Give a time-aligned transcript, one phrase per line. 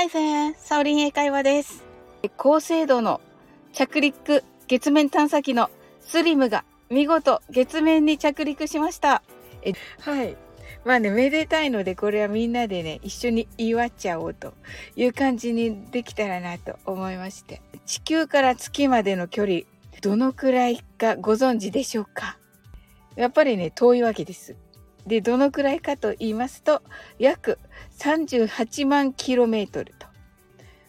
[0.00, 0.54] Hi there!
[0.56, 1.84] サオリン英会話です。
[2.38, 3.20] 高精度の
[3.74, 5.68] 着陸月面探査機の
[6.00, 9.22] スリムが見事月面に着陸しました。
[9.62, 10.38] えはい。
[10.86, 14.54] まあね、めでたいので、これはみんなでね、一緒に祝っちゃおうと
[14.96, 17.60] いう感じにできたらなと思いまして。
[17.84, 19.60] 地球から月までの距離、
[20.00, 22.38] どのくらいかご存知でしょうか？
[23.16, 24.56] やっぱりね、遠いわけです。
[25.06, 26.82] で、どのくらいかと言いますと、
[27.18, 27.58] 約
[27.98, 30.06] 38万キロメートルと。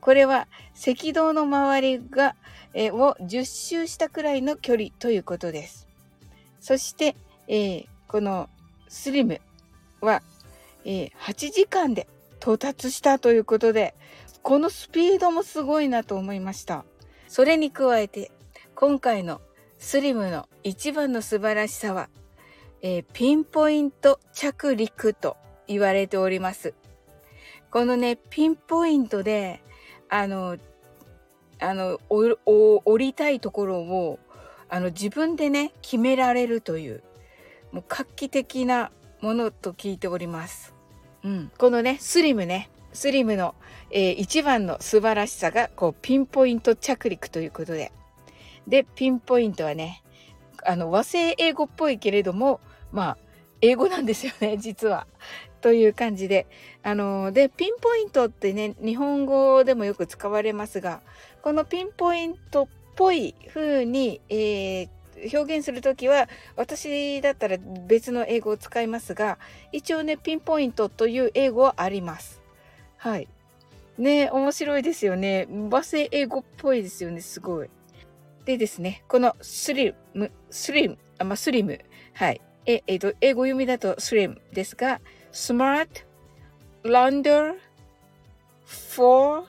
[0.00, 2.36] これは赤道の周りが、
[2.74, 5.86] えを10周したくらいの距離ということです。
[6.60, 7.14] そして、
[7.46, 8.48] えー、この
[8.88, 9.40] スリム
[10.00, 10.22] は、
[10.84, 12.08] えー、8時間で
[12.40, 13.94] 到達したということで、
[14.42, 16.84] このスピードもすごいなと思いました。
[17.28, 18.30] それに加えて、
[18.74, 19.40] 今回の
[19.78, 22.08] スリムの一番の素晴らしさは、
[22.86, 26.74] えー、ピンポイント着陸と言われております。
[27.70, 29.62] このね、ピンポイントで、
[30.10, 30.58] あの、
[31.60, 34.18] あの、降りたいところを、
[34.68, 37.02] あの、自分でね、決められるという、
[37.72, 40.74] もう画期的なものと聞いております。
[41.22, 41.50] うん。
[41.56, 43.54] このね、スリムね、スリムの、
[43.92, 47.92] えー、一番の素晴らしさが、こう、ピンポイント着陸ということで。
[48.68, 50.02] で、ピンポイントはね、
[50.66, 52.60] あの、和製英語っぽいけれども、
[52.94, 53.16] まあ、
[53.60, 55.06] 英語なんですよね、 実は。
[55.60, 56.46] という感じで。
[56.82, 61.02] あの、で、ピンポイントってね、日本語でもよく使われますが、
[61.42, 64.88] このピンポイントっぽい風に、えー、
[65.36, 67.56] 表現するときは、私だったら
[67.88, 69.38] 別の英語を使いますが、
[69.72, 72.40] 一応ね、ピンポイントという英語はあります。
[72.96, 73.28] はい。
[73.98, 75.48] ね、面白いですよね。
[75.70, 77.70] 和製英語っぽいですよね、すごい。
[78.44, 81.80] でですね、このスリム、スリム、あ、まあ、スリム。
[82.12, 82.40] はい。
[82.66, 85.00] え、えっ、と、英語読みだとスリムですが、
[85.32, 85.88] smart,
[86.82, 87.54] lander,
[88.66, 89.44] for,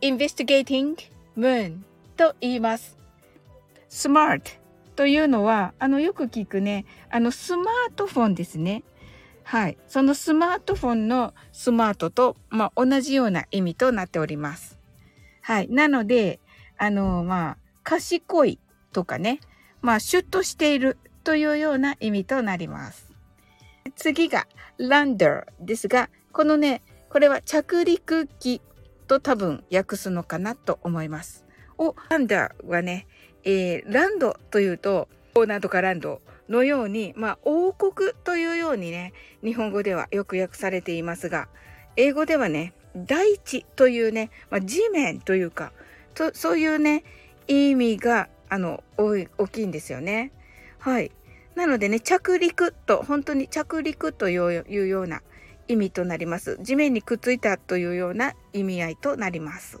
[0.00, 0.96] investigating,
[1.36, 1.78] moon
[2.16, 2.96] と言います。
[3.88, 4.42] smart
[4.94, 8.84] というのは、あの、よく聞くね、あの、スマートフォンですね。
[9.44, 9.76] はい。
[9.88, 14.78] そのスマートフォンのスマートと、まあ、同じような意味となっております。
[15.40, 15.68] はい。
[15.68, 16.40] なので、
[16.78, 18.58] あの、まあ、賢い
[18.92, 19.40] とかね、
[19.80, 23.12] まあ、シュッとしているというような意味となります。
[23.96, 24.46] 次が
[24.78, 28.60] lander ですが、このね、これは着陸機
[29.06, 31.44] と多分訳すのかなと思います。
[31.78, 33.06] お、ランダーはね、
[33.44, 39.12] えー、ランドというと、オーナーとかランドのように、まあ、王国というようにね、
[39.42, 41.48] 日本語ではよく訳されていますが、
[41.96, 45.72] 英語ではね、大地というね、まあ、地面というか、
[46.34, 47.04] そういうね、
[47.48, 50.32] 意味が、あの、大きいんですよね。
[50.82, 51.12] はい。
[51.54, 55.22] なのでね、着陸と、本当に着陸というような
[55.68, 56.58] 意味となります。
[56.60, 59.80] 地面にくっついたというような意味合いとなります。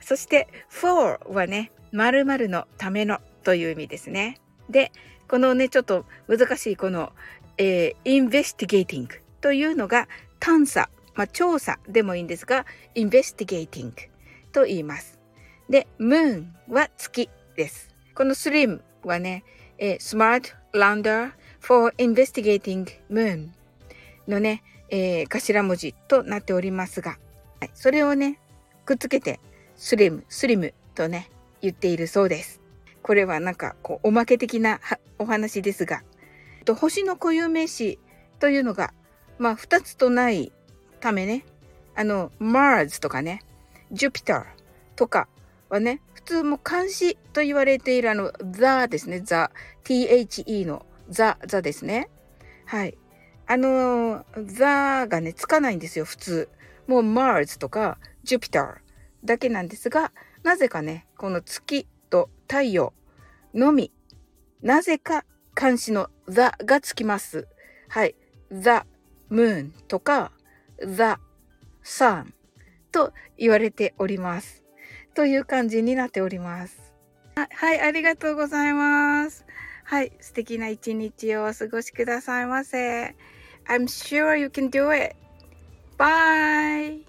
[0.00, 4.40] そして、for はね、〇〇のためのという意味ですね。
[4.70, 4.92] で、
[5.28, 7.12] このね、ちょっと難しいこの、
[7.58, 9.08] えー、investigating
[9.42, 10.08] というのが
[10.40, 12.64] 探査、まあ、調査でもいいんですが、
[12.94, 13.92] investigating
[14.52, 15.18] と言います。
[15.68, 17.94] で、moon は月です。
[18.14, 19.44] この slim はね、
[19.78, 23.48] えー、smart lander for investigating moon
[24.26, 27.18] のね、えー、頭文字となっておりますが、
[27.60, 28.38] はい、それをね、
[28.84, 29.40] くっつけて、
[29.76, 31.30] スリム、スリムとね、
[31.60, 32.60] 言っているそうです。
[33.02, 34.80] これはなんか、こう、おまけ的な
[35.18, 36.02] お話ですが、
[36.64, 37.98] と星の固有名詞
[38.38, 38.92] というのが、
[39.38, 40.52] まあ、二つとない
[41.00, 41.44] ためね、
[41.94, 43.42] あの、Mars とかね、
[43.92, 44.44] Jupiter
[44.96, 45.28] とか
[45.68, 49.48] はね、普通も漢詞と言われているあの、The ですね、The、
[49.82, 52.10] THE の The、The ですね。
[52.66, 52.98] はい。
[53.46, 56.50] あの、The がね、つかないんですよ、普通。
[56.86, 57.96] もう Mars とか
[58.26, 58.74] Jupiter
[59.24, 60.12] だけなんですが、
[60.42, 62.92] なぜかね、この月と太陽
[63.54, 63.90] のみ、
[64.60, 65.24] なぜか
[65.54, 67.48] 漢詞の the がつきます。
[67.88, 68.14] はい。
[68.52, 68.82] the
[69.30, 70.32] moon とか
[70.78, 71.14] the
[71.82, 72.34] sun
[72.92, 74.67] と言われております。
[75.18, 76.78] という感じになっております。
[77.34, 79.44] はい、ありがとうございます。
[79.82, 83.16] はい、素敵な一日をお過ごしくださいませ。
[83.66, 85.16] I'm sure you can do it.
[85.98, 87.07] Bye!